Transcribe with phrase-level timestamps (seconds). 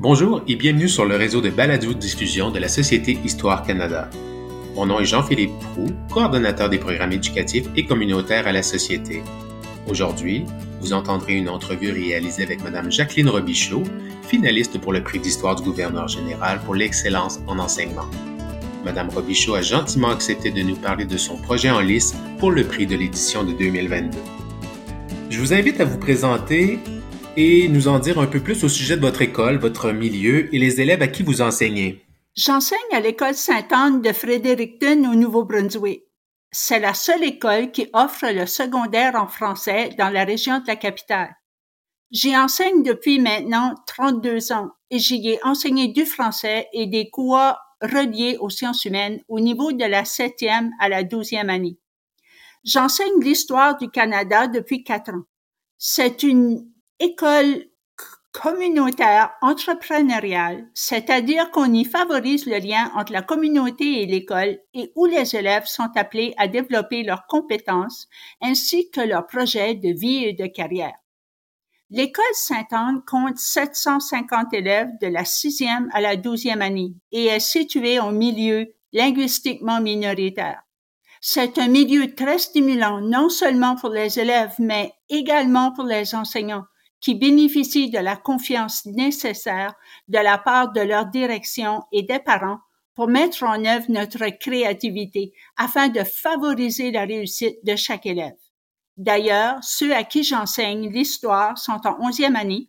[0.00, 4.08] Bonjour et bienvenue sur le réseau de balado-diffusion de la Société Histoire Canada.
[4.76, 9.24] Mon nom est Jean-Philippe Prou, coordonnateur des programmes éducatifs et communautaires à la Société.
[9.88, 10.44] Aujourd'hui,
[10.80, 13.82] vous entendrez une entrevue réalisée avec Mme Jacqueline Robichaud,
[14.22, 18.06] finaliste pour le prix d'histoire du gouverneur général pour l'excellence en enseignement.
[18.84, 22.62] Mme Robichaud a gentiment accepté de nous parler de son projet en lice pour le
[22.62, 24.16] prix de l'édition de 2022.
[25.28, 26.78] Je vous invite à vous présenter
[27.38, 30.58] et nous en dire un peu plus au sujet de votre école, votre milieu et
[30.58, 32.04] les élèves à qui vous enseignez.
[32.34, 36.02] J'enseigne à l'école Sainte-Anne de Fredericton au Nouveau-Brunswick.
[36.50, 40.74] C'est la seule école qui offre le secondaire en français dans la région de la
[40.74, 41.32] capitale.
[42.10, 47.54] J'y enseigne depuis maintenant 32 ans et j'y ai enseigné du français et des cours
[47.80, 51.78] reliés aux sciences humaines au niveau de la septième à la douzième année.
[52.64, 55.22] J'enseigne l'histoire du Canada depuis quatre ans.
[55.76, 56.66] C'est une
[57.00, 57.64] école
[58.32, 65.06] communautaire entrepreneuriale, c'est-à-dire qu'on y favorise le lien entre la communauté et l'école et où
[65.06, 68.08] les élèves sont appelés à développer leurs compétences
[68.40, 70.94] ainsi que leurs projets de vie et de carrière.
[71.90, 77.98] L'école Sainte-Anne compte 750 élèves de la sixième à la douzième année et est située
[77.98, 80.62] en milieu linguistiquement minoritaire.
[81.20, 86.64] C'est un milieu très stimulant non seulement pour les élèves, mais également pour les enseignants
[87.00, 89.74] qui bénéficient de la confiance nécessaire
[90.08, 92.58] de la part de leur direction et des parents
[92.94, 98.34] pour mettre en œuvre notre créativité afin de favoriser la réussite de chaque élève.
[98.96, 102.68] D'ailleurs, ceux à qui j'enseigne l'histoire sont en onzième année.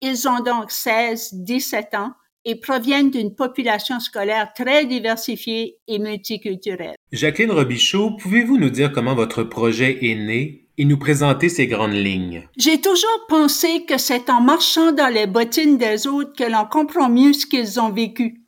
[0.00, 2.12] Ils ont donc 16, 17 ans
[2.44, 6.96] et proviennent d'une population scolaire très diversifiée et multiculturelle.
[7.12, 10.59] Jacqueline Robichaud, pouvez-vous nous dire comment votre projet est né?
[10.78, 12.48] Et nous présenter ses grandes lignes.
[12.56, 17.08] J'ai toujours pensé que c'est en marchant dans les bottines des autres que l'on comprend
[17.08, 18.40] mieux ce qu'ils ont vécu.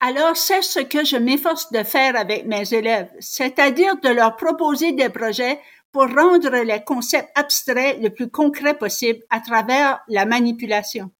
[0.00, 4.92] Alors c'est ce que je m'efforce de faire avec mes élèves, c'est-à-dire de leur proposer
[4.92, 5.60] des projets
[5.92, 11.10] pour rendre les concepts abstraits le plus concret possible à travers la manipulation.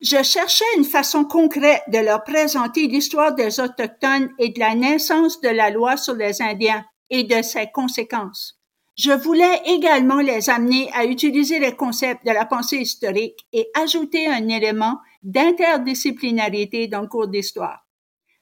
[0.00, 5.42] Je cherchais une façon concrète de leur présenter l'histoire des Autochtones et de la naissance
[5.42, 8.59] de la loi sur les Indiens et de ses conséquences.
[9.02, 14.26] Je voulais également les amener à utiliser les concepts de la pensée historique et ajouter
[14.26, 17.86] un élément d'interdisciplinarité dans le cours d'histoire.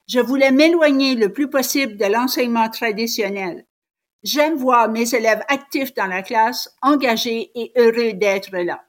[0.05, 3.67] Je voulais m'éloigner le plus possible de l'enseignement traditionnel.
[4.21, 8.83] J'aime voir mes élèves actifs dans la classe, engagés et heureux d'être là.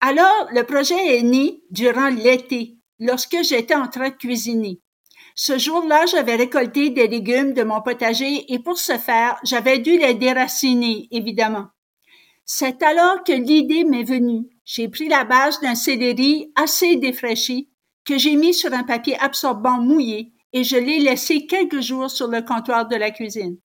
[0.00, 4.80] Alors, le projet est né durant l'été, lorsque j'étais en train de cuisiner.
[5.42, 9.96] Ce jour-là, j'avais récolté des légumes de mon potager et pour ce faire, j'avais dû
[9.96, 11.68] les déraciner, évidemment.
[12.44, 14.50] C'est alors que l'idée m'est venue.
[14.66, 17.70] J'ai pris la base d'un céleri assez défraîchi
[18.04, 22.28] que j'ai mis sur un papier absorbant mouillé et je l'ai laissé quelques jours sur
[22.28, 23.56] le comptoir de la cuisine.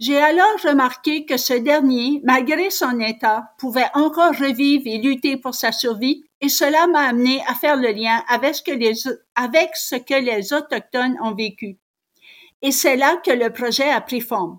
[0.00, 5.54] J'ai alors remarqué que ce dernier, malgré son état, pouvait encore revivre et lutter pour
[5.54, 8.94] sa survie et cela m'a amené à faire le lien avec ce que les,
[9.36, 11.78] avec ce que les Autochtones ont vécu.
[12.60, 14.58] Et c'est là que le projet a pris forme.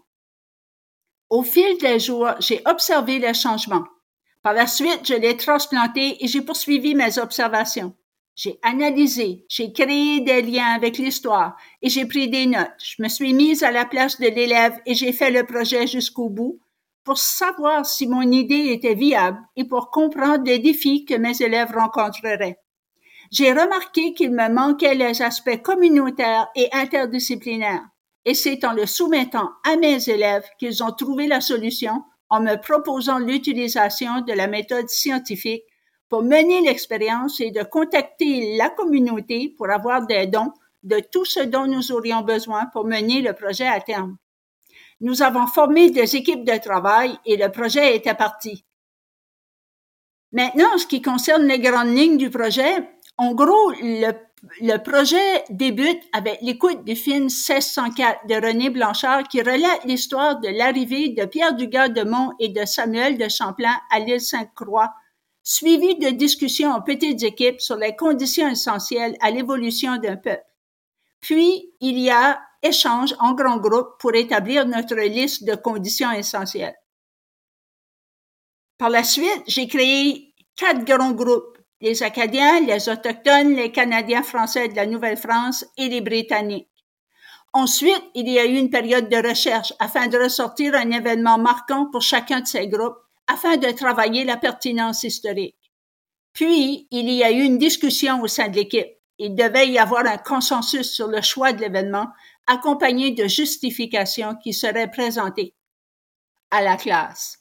[1.29, 3.85] Au fil des jours, j'ai observé les changements.
[4.41, 7.95] Par la suite, je l'ai transplanté et j'ai poursuivi mes observations.
[8.35, 12.67] J'ai analysé, j'ai créé des liens avec l'histoire et j'ai pris des notes.
[12.83, 16.29] Je me suis mise à la place de l'élève et j'ai fait le projet jusqu'au
[16.29, 16.59] bout
[17.05, 21.71] pour savoir si mon idée était viable et pour comprendre les défis que mes élèves
[21.73, 22.59] rencontreraient.
[23.31, 27.85] J'ai remarqué qu'il me manquait les aspects communautaires et interdisciplinaires,
[28.25, 32.55] et c'est en le soumettant à mes élèves qu'ils ont trouvé la solution en me
[32.55, 35.63] proposant l'utilisation de la méthode scientifique
[36.23, 40.51] mener l'expérience et de contacter la communauté pour avoir des dons
[40.83, 44.17] de tout ce dont nous aurions besoin pour mener le projet à terme.
[45.01, 48.63] Nous avons formé des équipes de travail et le projet était parti.
[50.31, 56.01] Maintenant, en ce qui concerne les grandes lignes du projet, en gros, le, projet débute
[56.13, 61.55] avec l'écoute du film 1604 de René Blanchard qui relate l'histoire de l'arrivée de Pierre
[61.55, 64.93] Dugas de Mont et de Samuel de Champlain à l'île Sainte-Croix,
[65.45, 70.43] suivi de discussions en petites équipes sur les conditions essentielles à l'évolution d'un peuple.
[71.21, 76.75] Puis, il y a échange en grand groupe pour établir notre liste de conditions essentielles.
[78.79, 84.67] Par la suite, j'ai créé quatre grands groupes, les Acadiens, les Autochtones, les Canadiens français
[84.67, 86.69] de la Nouvelle-France et les Britanniques.
[87.53, 91.89] Ensuite, il y a eu une période de recherche afin de ressortir un événement marquant
[91.91, 92.97] pour chacun de ces groupes,
[93.27, 95.57] afin de travailler la pertinence historique.
[96.33, 98.87] Puis, il y a eu une discussion au sein de l'équipe.
[99.17, 102.07] Il devait y avoir un consensus sur le choix de l'événement,
[102.47, 105.55] accompagné de justifications qui seraient présentées
[106.51, 107.39] à la classe.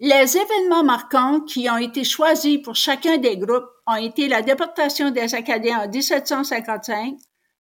[0.00, 5.10] Les événements marquants qui ont été choisis pour chacun des groupes ont été la déportation
[5.10, 7.14] des Acadiens en 1755,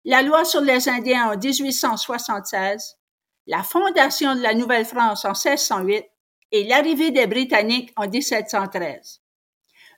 [0.06, 2.96] la loi sur les Indiens en 1876,
[3.48, 6.06] la fondation de la Nouvelle-France en 1608
[6.52, 9.22] et l'arrivée des Britanniques en 1713.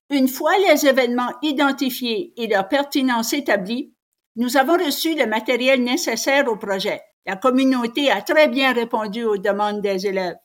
[0.09, 3.94] Une fois les événements identifiés et leur pertinence établie,
[4.36, 7.01] nous avons reçu le matériel nécessaire au projet.
[7.25, 10.38] La communauté a très bien répondu aux demandes des élèves.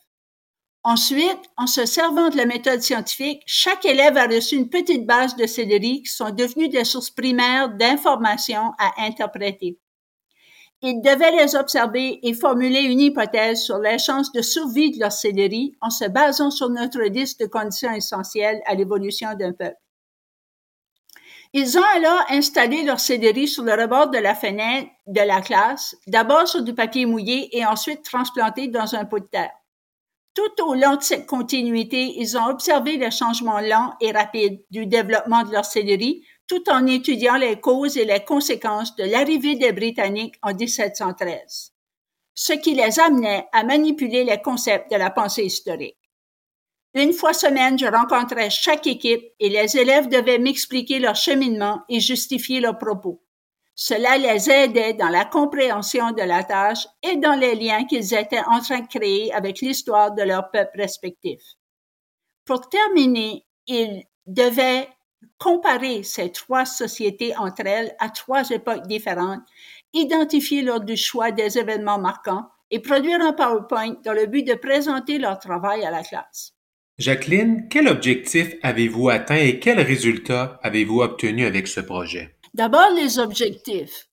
[0.85, 5.35] Ensuite, en se servant de la méthode scientifique, chaque élève a reçu une petite base
[5.35, 9.81] de céleri qui sont devenues des sources primaires d'informations à interpréter.
[10.89, 15.11] Ils devaient les observer et formuler une hypothèse sur les chances de survie de leur
[15.11, 19.81] céleri en se basant sur notre liste de conditions essentielles à l'évolution d'un peuple.
[21.53, 25.97] Ils ont alors installé leur céleri sur le rebord de la fenêtre de la classe,
[26.07, 29.51] d'abord sur du papier mouillé et ensuite transplanté dans un pot de terre.
[30.35, 34.87] Tout au long de cette continuité, ils ont observé le changement lent et rapide du
[34.87, 39.73] développement de leur céleri, tout en étudiant les causes et les conséquences de l'arrivée des
[39.73, 41.73] Britanniques en 1713,
[42.35, 45.99] ce qui les amenait à manipuler les concepts de la pensée historique.
[46.95, 52.01] Une fois semaine, je rencontrais chaque équipe et les élèves devaient m'expliquer leur cheminement et
[52.01, 53.23] justifier leurs propos.
[53.75, 58.45] Cela les aidait dans la compréhension de la tâche et dans les liens qu'ils étaient
[58.47, 61.43] en train de créer avec l'histoire de leur peuple respectif.
[62.47, 64.89] Pour terminer, ils devaient
[65.39, 69.43] comparer ces trois sociétés entre elles à trois époques différentes,
[69.93, 74.55] identifier lors du choix des événements marquants et produire un PowerPoint dans le but de
[74.55, 76.53] présenter leur travail à la classe.
[76.99, 82.37] Jacqueline, quel objectif avez-vous atteint et quels résultats avez-vous obtenus avec ce projet?
[82.55, 84.09] D'abord, les objectifs.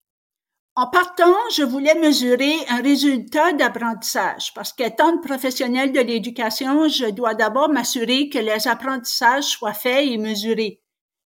[0.75, 7.35] En partant, je voulais mesurer un résultat d'apprentissage parce qu'étant professionnel de l'éducation, je dois
[7.35, 10.81] d'abord m'assurer que les apprentissages soient faits et mesurés,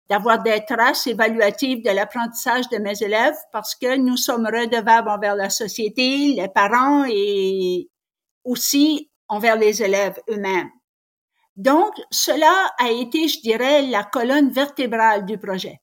[0.08, 5.34] d'avoir des traces évaluatives de l'apprentissage de mes élèves parce que nous sommes redevables envers
[5.34, 7.88] la société, les parents et
[8.44, 10.70] aussi envers les élèves eux-mêmes.
[11.56, 15.80] Donc, cela a été, je dirais, la colonne vertébrale du projet.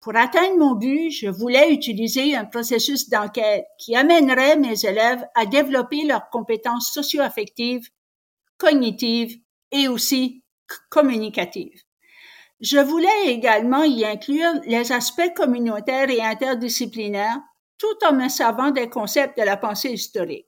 [0.00, 5.46] Pour atteindre mon but, je voulais utiliser un processus d'enquête qui amènerait mes élèves à
[5.46, 7.88] développer leurs compétences socio-affectives,
[8.56, 9.38] cognitives
[9.70, 10.42] et aussi
[10.88, 11.82] communicatives.
[12.60, 17.40] Je voulais également y inclure les aspects communautaires et interdisciplinaires
[17.78, 20.46] tout en me servant des concepts de la pensée historique.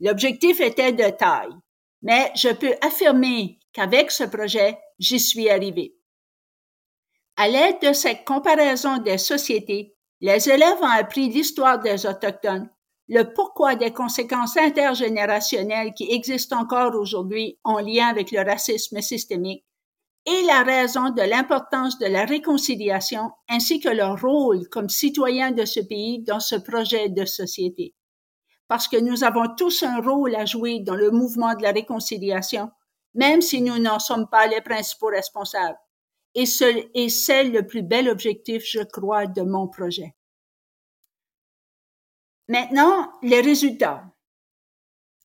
[0.00, 1.54] L'objectif était de taille,
[2.02, 5.96] mais je peux affirmer qu'avec ce projet, j'y suis arrivé.
[7.36, 12.68] À l'aide de cette comparaison des sociétés, les élèves ont appris l'histoire des Autochtones,
[13.08, 19.64] le pourquoi des conséquences intergénérationnelles qui existent encore aujourd'hui en lien avec le racisme systémique
[20.26, 25.64] et la raison de l'importance de la réconciliation ainsi que leur rôle comme citoyens de
[25.64, 27.94] ce pays dans ce projet de société.
[28.68, 32.70] Parce que nous avons tous un rôle à jouer dans le mouvement de la réconciliation,
[33.14, 35.76] même si nous n'en sommes pas les principaux responsables
[36.34, 40.14] et c'est le plus bel objectif, je crois, de mon projet.
[42.48, 44.04] Maintenant, les résultats.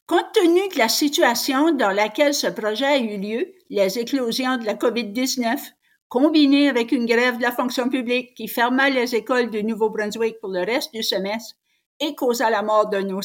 [0.07, 4.63] Compte tenu de la situation dans laquelle ce projet a eu lieu, les éclosions de
[4.63, 5.59] la COVID-19,
[6.07, 10.49] combinées avec une grève de la fonction publique qui ferma les écoles du Nouveau-Brunswick pour
[10.51, 11.55] le reste du semestre
[11.99, 13.19] et causa la mort de nos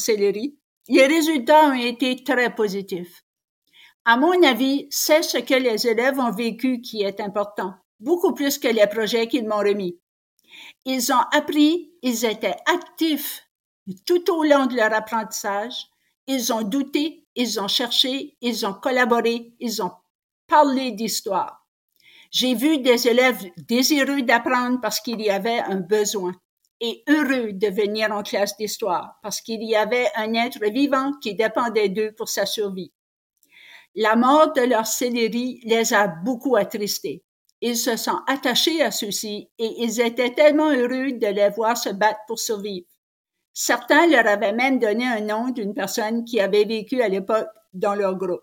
[0.88, 3.22] les résultats ont été très positifs.
[4.04, 8.58] À mon avis, c'est ce que les élèves ont vécu qui est important, beaucoup plus
[8.58, 10.00] que les projets qu'ils m'ont remis.
[10.84, 13.46] Ils ont appris, ils étaient actifs
[14.04, 15.91] tout au long de leur apprentissage,
[16.26, 19.92] ils ont douté, ils ont cherché, ils ont collaboré, ils ont
[20.46, 21.66] parlé d'histoire.
[22.30, 26.32] J'ai vu des élèves désireux d'apprendre parce qu'il y avait un besoin
[26.80, 31.34] et heureux de venir en classe d'histoire parce qu'il y avait un être vivant qui
[31.34, 32.92] dépendait d'eux pour sa survie.
[33.94, 37.22] La mort de leur céleri les a beaucoup attristés.
[37.60, 41.90] Ils se sont attachés à ceux-ci et ils étaient tellement heureux de les voir se
[41.90, 42.86] battre pour survivre.
[43.54, 47.94] Certains leur avaient même donné un nom d'une personne qui avait vécu à l'époque dans
[47.94, 48.42] leur groupe.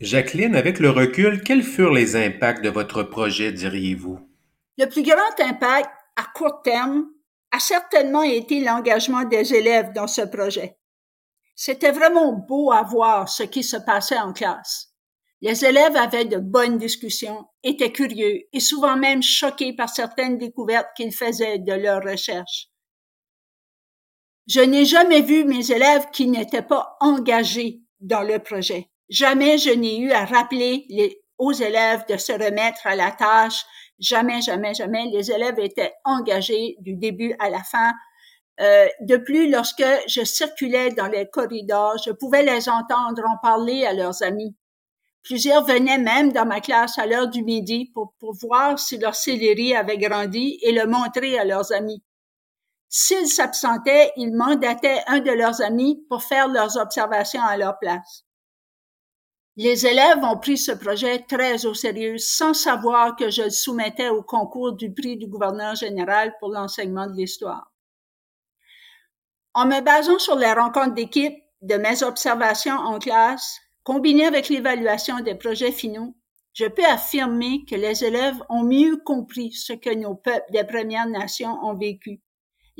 [0.00, 4.18] Jacqueline, avec le recul, quels furent les impacts de votre projet, diriez-vous?
[4.78, 7.06] Le plus grand impact à court terme
[7.52, 10.76] a certainement été l'engagement des élèves dans ce projet.
[11.54, 14.94] C'était vraiment beau à voir ce qui se passait en classe
[15.42, 20.88] Les élèves avaient de bonnes discussions, étaient curieux et souvent même choqués par certaines découvertes
[20.96, 22.69] qu'ils faisaient de leurs recherches.
[24.52, 28.90] Je n'ai jamais vu mes élèves qui n'étaient pas engagés dans le projet.
[29.08, 30.88] Jamais je n'ai eu à rappeler
[31.38, 33.64] aux élèves de se remettre à la tâche.
[34.00, 35.04] Jamais, jamais, jamais.
[35.12, 37.92] Les élèves étaient engagés du début à la fin.
[38.60, 43.86] Euh, de plus, lorsque je circulais dans les corridors, je pouvais les entendre en parler
[43.86, 44.56] à leurs amis.
[45.22, 49.14] Plusieurs venaient même dans ma classe à l'heure du midi pour, pour voir si leur
[49.14, 52.02] céleri avait grandi et le montrer à leurs amis.
[52.92, 58.24] S'ils s'absentaient, ils mandataient un de leurs amis pour faire leurs observations à leur place.
[59.56, 64.08] Les élèves ont pris ce projet très au sérieux sans savoir que je le soumettais
[64.08, 67.72] au concours du prix du gouverneur général pour l'enseignement de l'histoire.
[69.54, 75.20] En me basant sur les rencontres d'équipe, de mes observations en classe, combinées avec l'évaluation
[75.20, 76.16] des projets finaux,
[76.54, 81.06] je peux affirmer que les élèves ont mieux compris ce que nos peuples des Premières
[81.06, 82.20] Nations ont vécu,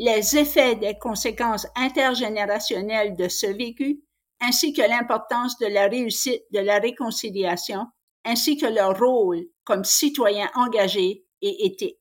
[0.02, 4.00] les effets des conséquences intergénérationnelles de ce vécu,
[4.40, 7.85] ainsi que l'importance de la réussite de la réconciliation,
[8.25, 12.00] ainsi que leur rôle comme citoyens engagés et éthiques.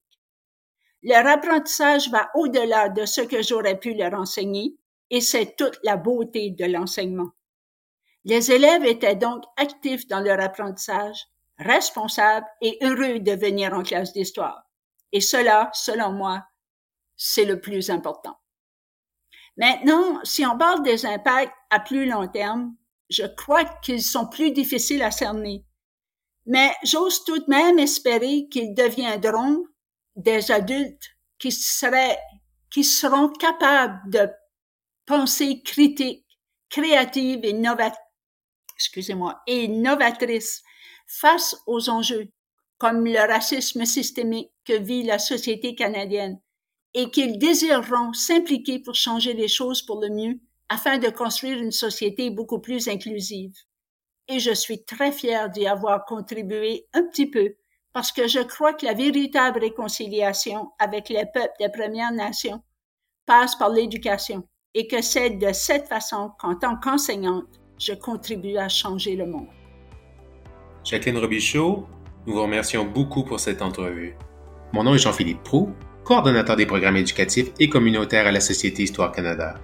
[1.03, 4.77] Leur apprentissage va au-delà de ce que j'aurais pu leur enseigner,
[5.09, 7.31] et c'est toute la beauté de l'enseignement.
[8.23, 11.27] Les élèves étaient donc actifs dans leur apprentissage,
[11.57, 14.63] responsables et heureux de venir en classe d'histoire.
[15.11, 16.45] Et cela, selon moi,
[17.19, 18.39] c'est le plus important.
[19.57, 22.75] Maintenant, si on parle des impacts à plus long terme,
[23.09, 25.65] je crois qu'ils sont plus difficiles à cerner.
[26.45, 29.65] Mais j'ose tout de même espérer qu'ils deviendront
[30.15, 32.17] des adultes qui seraient,
[32.71, 34.29] qui seront capables de
[35.05, 36.25] penser critique,
[36.69, 37.61] créative et
[38.75, 40.63] excusez-moi, et novatrice
[41.05, 42.31] face aux enjeux
[42.77, 46.39] comme le racisme systémique que vit la société canadienne
[46.93, 51.71] et qu'ils désireront s'impliquer pour changer les choses pour le mieux afin de construire une
[51.71, 53.53] société beaucoup plus inclusive.
[54.27, 57.55] Et je suis très fière d'y avoir contribué un petit peu
[57.93, 62.61] parce que je crois que la véritable réconciliation avec les peuples des Premières Nations
[63.25, 64.43] passe par l'éducation
[64.75, 69.47] et que c'est de cette façon qu'en tant qu'enseignante, je contribue à changer le monde.
[70.83, 71.87] Jacqueline Robichaud,
[72.27, 74.15] nous vous remercions beaucoup pour cette entrevue.
[74.73, 75.73] Mon nom est Jean-Philippe Prou
[76.09, 79.59] coordonnateur des programmes éducatifs et communautaires à la Société Histoire Canada.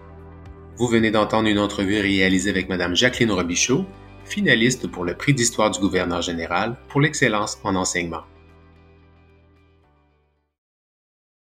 [0.77, 3.83] Vous venez d'entendre une entrevue réalisée avec Mme Jacqueline Robichaud,
[4.25, 8.21] finaliste pour le prix d'histoire du gouverneur général pour l'excellence en enseignement.